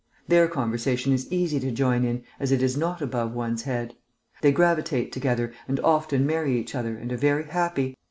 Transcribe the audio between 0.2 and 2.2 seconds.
Their conversation is easy to join